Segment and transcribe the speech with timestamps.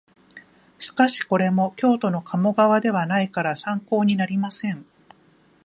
[0.79, 4.83] しかしこれも京都の鴨川ではないから参考になりません